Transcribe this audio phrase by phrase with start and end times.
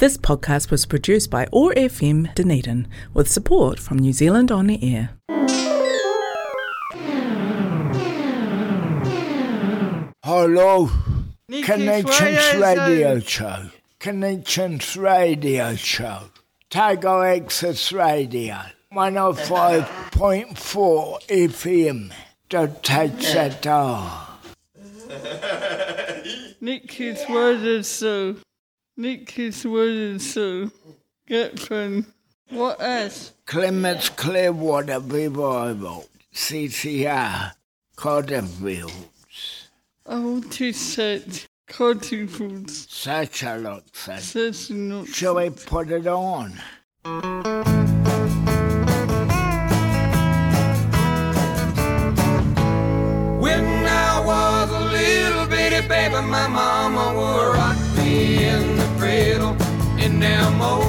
[0.00, 4.82] This podcast was produced by OAR FM Dunedin with support from New Zealand On the
[4.82, 5.10] Air.
[10.24, 10.88] Hello,
[11.50, 13.66] Nikki Connections Radio Show.
[13.98, 16.30] Connections Radio Show.
[16.70, 18.56] Otago Access Radio.
[18.94, 22.10] 105.4 FM.
[22.48, 24.28] Don't touch that dial.
[26.62, 28.36] Nikki's word so.
[29.00, 30.70] Nikki's word so.
[31.26, 32.06] Get from
[32.50, 33.32] what else?
[33.46, 36.04] Creedence Clearwater Revival.
[36.34, 37.52] CCR.
[37.96, 39.68] Cottonfields.
[40.06, 42.86] I want to set cotton foods.
[42.90, 43.84] Such a lot.
[43.92, 44.20] Such.
[44.20, 45.08] Such not.
[45.08, 46.60] Shall we put it on?
[53.40, 56.69] When I was a little bitty baby, my mama
[60.20, 60.79] them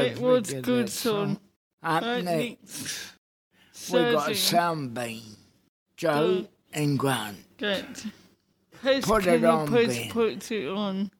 [0.00, 1.38] It was good son.
[1.82, 3.12] Up next,
[3.92, 4.34] we got.
[4.36, 5.22] Sunbeam.
[5.96, 6.48] Joe Good.
[6.72, 7.36] and Grant.
[7.56, 8.06] Get.
[8.82, 10.10] Please Put it on, please Ben.
[10.10, 11.10] put it on?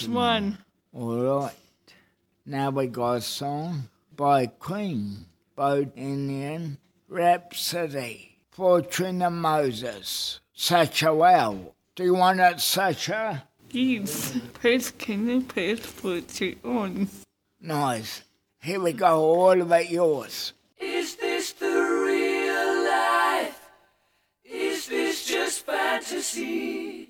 [0.00, 0.58] Nice, Nice one.
[0.94, 1.54] All right.
[2.46, 10.40] Now we got a song by Queen, Bohemian Rhapsody, for Trina Moses.
[10.54, 11.74] Such a Well.
[11.94, 13.44] Do you want it, Sacha?
[13.70, 14.38] Yes.
[14.54, 17.08] Please can you please put it on?
[17.60, 18.22] Nice.
[18.62, 20.54] Here we go, all of it yours.
[20.78, 23.60] Is this the real life?
[24.44, 27.09] Is this just fantasy?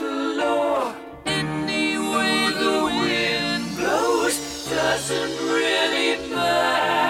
[0.00, 0.94] little low.
[1.26, 7.09] Any way the wind blows doesn't really matter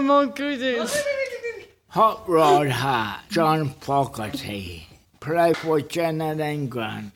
[0.00, 1.02] my goodness.
[1.88, 4.86] Hot Rod Heart, John Fogerty.
[5.20, 7.12] Play for Janet and Grant.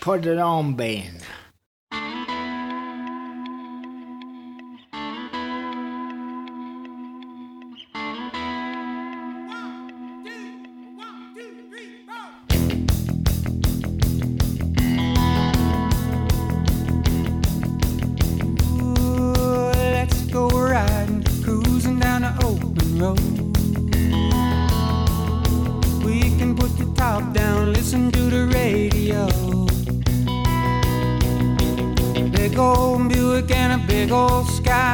[0.00, 1.20] Put it on, Ben.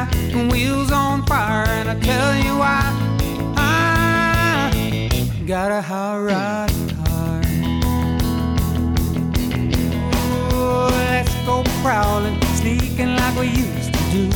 [0.03, 2.81] And wheels on fire, and I tell you why.
[3.57, 4.69] I
[5.47, 6.69] got a hot rod
[7.05, 7.41] car.
[10.53, 14.29] Ooh, let's go prowling, sneaking like we used to do.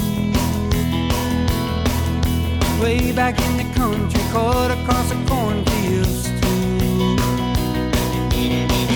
[2.81, 7.17] Way back in the country, cut across the cornfields too.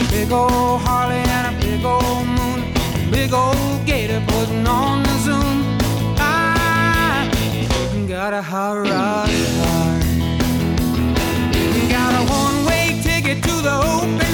[0.09, 2.59] Big old Harley and a big old moon,
[3.11, 5.52] big old gator putting on the zoom.
[8.23, 9.99] Got a hot rod car.
[11.89, 14.32] Got a one-way ticket to the open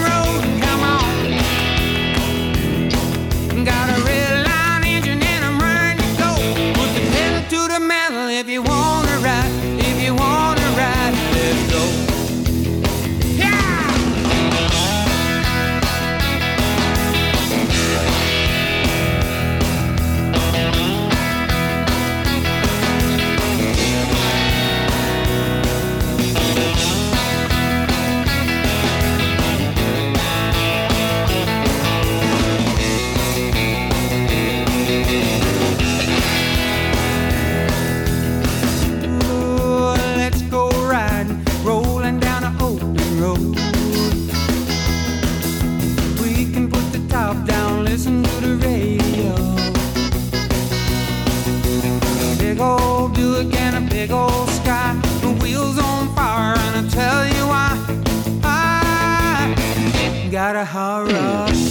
[60.40, 61.69] got a hot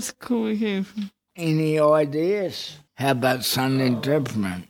[0.00, 1.10] What else could we hear from?
[1.36, 2.78] Any ideas?
[2.94, 4.66] How about something different?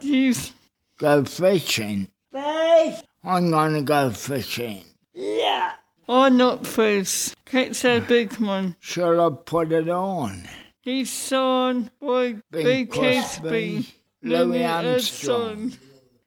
[0.00, 0.50] Jeez.
[0.98, 2.08] Go fishing.
[2.34, 4.82] I'm gonna go fishing.
[5.14, 5.74] Yeah.
[6.08, 7.36] Oh, not first.
[7.44, 8.74] Catch a big one.
[8.80, 10.48] Shall I put it on?
[10.80, 13.94] He's son by Bing Big Crosby, Crosby.
[14.24, 15.72] Louis Armstrong.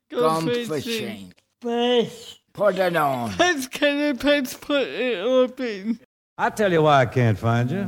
[0.10, 1.34] Gone fishing.
[1.60, 3.36] Put it on.
[3.38, 6.00] Let's Pets can pets put it open.
[6.38, 7.88] I tell you why I can't find you.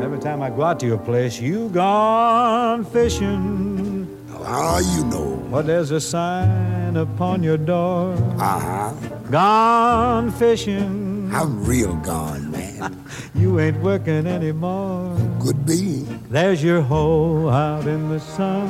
[0.00, 4.06] Every time I go out to your place, you gone fishing.
[4.30, 5.44] How you know?
[5.50, 8.12] But there's a sign upon your door.
[8.38, 8.92] Uh-huh.
[9.32, 11.28] Gone fishing.
[11.34, 13.04] I'm real gone, man.
[13.34, 15.16] You ain't working anymore.
[15.40, 16.06] Could be.
[16.30, 18.68] There's your hole out in the sun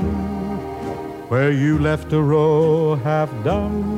[1.28, 3.97] where you left a row half done.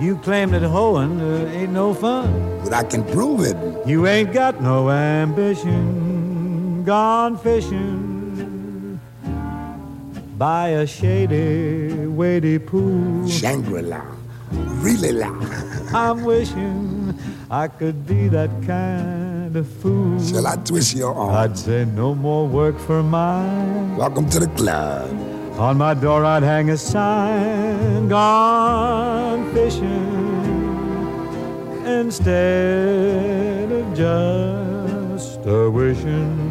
[0.00, 2.60] You claim that hoeing uh, ain't no fun.
[2.64, 3.54] But I can prove it.
[3.86, 6.84] You ain't got no ambition.
[6.84, 8.98] Gone fishing
[10.38, 13.28] by a shady, wady pool.
[13.28, 14.00] Shangri-La.
[14.80, 15.28] Really la.
[15.92, 17.14] I'm wishing
[17.50, 20.18] I could be that kind of fool.
[20.24, 21.34] Shall I twist your arm?
[21.34, 23.98] I'd say no more work for mine.
[23.98, 25.29] Welcome to the club.
[25.58, 30.50] On my door I'd hang a sign gone fishing
[31.86, 36.49] instead of just a wishing.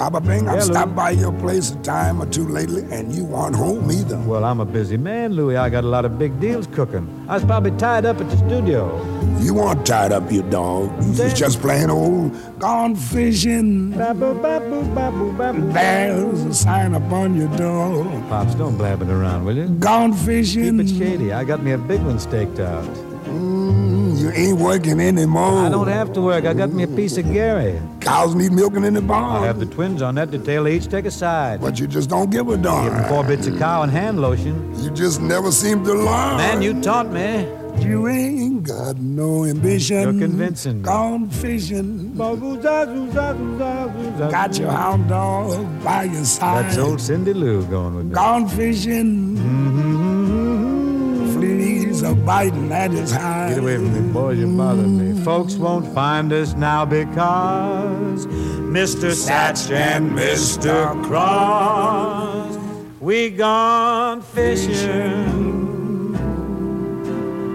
[0.00, 3.54] Papa Bing, I've stopped by your place a time or two lately, and you weren't
[3.54, 4.18] home either.
[4.20, 5.58] Well, I'm a busy man, Louis.
[5.58, 7.06] I got a lot of big deals cooking.
[7.28, 8.96] I was probably tied up at the studio.
[9.40, 10.90] You weren't tied up, you dog.
[11.04, 13.90] You was just playing old gone fishing.
[13.90, 14.16] There's
[16.44, 18.04] a sign upon your door.
[18.30, 19.68] Pops, don't blab it around, will you?
[19.68, 20.78] Gone fishing.
[20.78, 21.30] Keep it shady.
[21.34, 22.84] I got me a big one staked out.
[23.26, 23.59] Mm,
[24.60, 25.64] working anymore.
[25.64, 26.44] I don't have to work.
[26.44, 27.80] I got me a piece of Gary.
[28.00, 29.42] Cows need milking in the barn.
[29.42, 30.64] I have the twins on that detail.
[30.64, 31.60] They each take a side.
[31.60, 34.74] But you just don't give a Give them four bits of cow and hand lotion.
[34.82, 36.36] You just never seem to learn.
[36.36, 37.48] Man, you taught me.
[37.78, 40.00] You ain't got no ambition.
[40.02, 40.82] You're convincing.
[40.82, 42.14] Gone fishing.
[42.16, 42.38] Got
[44.58, 46.66] your hound dog by your side.
[46.66, 48.14] That's old Cindy Lou going with me.
[48.14, 49.36] Gone fishing.
[49.36, 49.59] Fleas
[52.10, 53.50] are biting at his hide.
[53.50, 54.38] Get away from me, boys.
[54.38, 55.22] You bother me.
[55.22, 59.12] Folks won't find us now because Mr.
[59.12, 61.02] Satch and Mr.
[61.04, 62.58] Cross,
[63.00, 65.38] we gone fishing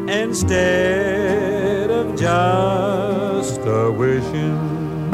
[0.10, 5.10] instead of just a wishing.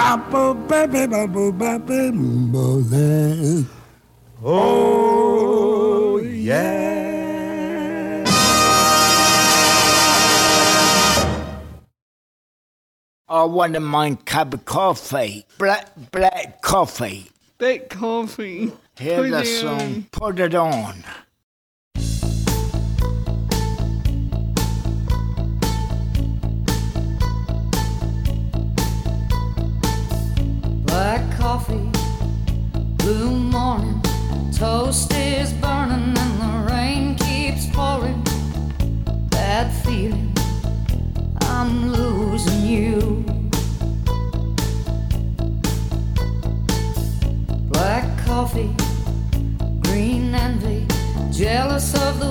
[4.43, 6.90] Oh, yeah.
[13.31, 15.45] I want a mind cup of coffee.
[15.57, 17.31] Black, black coffee.
[17.57, 18.73] Black coffee.
[18.97, 19.79] Hear Put the it song.
[19.79, 20.07] on.
[20.11, 21.03] Put it on.
[30.85, 31.89] Black coffee,
[32.97, 34.01] blue morning,
[34.53, 38.23] toast is burning and the rain keeps pouring.
[39.29, 40.33] Bad feeling,
[41.41, 43.20] I'm losing you.
[48.51, 48.75] Coffee,
[49.81, 50.85] green envy,
[51.31, 52.30] jealous of the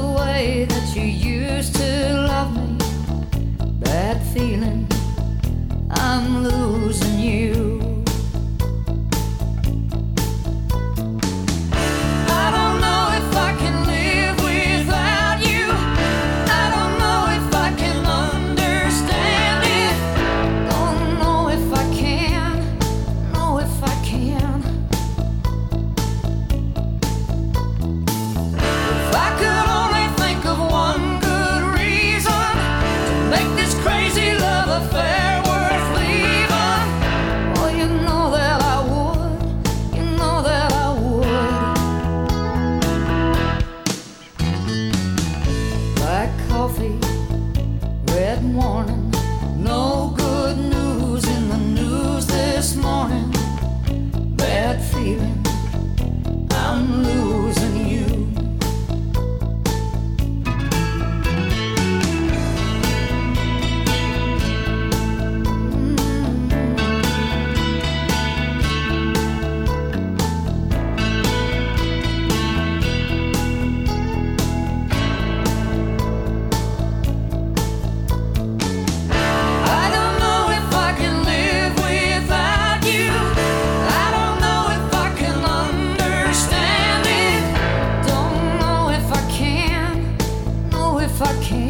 [91.21, 91.70] if I can.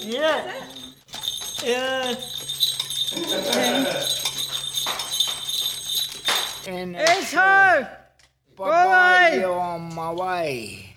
[0.00, 0.68] Yeah.
[1.64, 2.14] Yeah.
[6.68, 7.98] And It's her.
[8.56, 9.36] bye Bye.
[9.40, 10.94] you're on my way.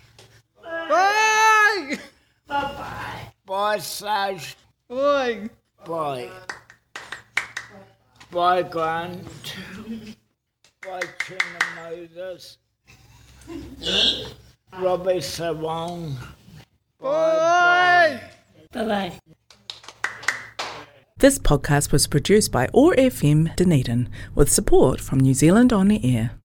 [0.62, 1.98] Bye.
[3.46, 4.56] Bye, Saj.
[4.88, 5.50] Bye.
[5.84, 6.30] Bye.
[8.32, 9.26] Bye, Grant.
[10.82, 11.42] Bye, Trina
[11.76, 12.58] Moses.
[14.78, 15.20] Robbie.
[17.00, 18.20] Bye.
[18.72, 19.12] Bye bye.
[21.18, 26.16] This podcast was produced by OAR FM Dunedin with support from New Zealand On the
[26.16, 26.30] Air.